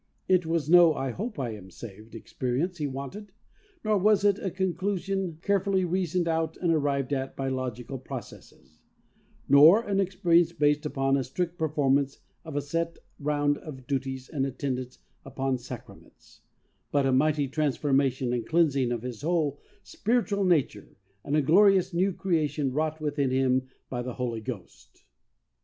It 0.27 0.47
was 0.47 0.67
no 0.67 0.93
"hope 1.11 1.37
I 1.37 1.51
am 1.53 1.69
saved" 1.69 2.13
expe 2.15 2.53
rience 2.57 2.79
he 2.79 2.87
wanted; 2.87 3.31
nor 3.85 3.99
was 3.99 4.23
it 4.25 4.39
a 4.39 4.49
conclusion 4.49 5.37
carefully 5.43 5.85
reasoned 5.85 6.27
out 6.27 6.57
and 6.57 6.73
arrived 6.73 7.13
at 7.13 7.35
by 7.35 7.49
logical 7.49 7.99
processes; 7.99 8.81
nor 9.47 9.83
an 9.83 9.99
experience 9.99 10.53
based 10.53 10.87
upon 10.87 11.15
a 11.17 11.23
strict 11.23 11.55
performance 11.59 12.17
of 12.43 12.55
a 12.55 12.63
set 12.63 12.97
round 13.19 13.59
of 13.59 13.85
duties 13.85 14.27
and 14.27 14.43
attendance 14.47 14.97
upon 15.23 15.59
sacraments, 15.59 16.41
but 16.91 17.05
a 17.05 17.11
mighty 17.11 17.47
transformation 17.47 18.33
and 18.33 18.47
cleansing 18.47 18.91
of 18.91 19.03
his 19.03 19.21
whole 19.21 19.59
spiritual 19.83 20.43
nature 20.43 20.97
and 21.23 21.35
a 21.35 21.43
glorious 21.43 21.93
new 21.93 22.11
creation 22.11 22.71
wrought 22.73 22.99
within 22.99 23.29
him 23.29 23.67
by 23.87 24.01
the 24.01 24.15
Holy 24.15 24.41
Ghost. 24.41 25.03